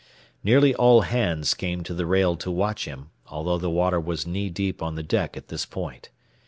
Nearly 0.43 0.73
all 0.73 1.01
hands 1.01 1.53
came 1.53 1.83
to 1.83 1.93
the 1.93 2.07
rail 2.07 2.35
to 2.35 2.49
watch 2.49 2.85
him, 2.85 3.11
although 3.27 3.59
the 3.59 3.69
water 3.69 3.99
was 3.99 4.25
knee 4.25 4.49
deep 4.49 4.81
on 4.81 4.95
the 4.95 5.03
deck 5.03 5.37
at 5.37 5.49
this 5.49 5.63
point. 5.63 6.09